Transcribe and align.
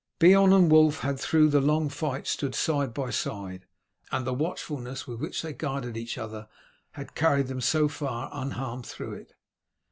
Beorn 0.17 0.51
and 0.51 0.71
Wulf 0.71 1.01
had, 1.01 1.19
through 1.19 1.49
the 1.49 1.61
long 1.61 1.87
fight, 1.87 2.25
stood 2.25 2.55
side 2.55 2.91
by 2.91 3.11
side, 3.11 3.67
and 4.11 4.25
the 4.25 4.33
watchfulness 4.33 5.05
with 5.05 5.19
which 5.19 5.43
they 5.43 5.53
guarded 5.53 5.95
each 5.95 6.17
other 6.17 6.47
had 6.93 7.13
carried 7.13 7.45
them 7.45 7.61
so 7.61 7.87
far 7.87 8.27
unharmed 8.33 8.87
through 8.87 9.13
it. 9.13 9.35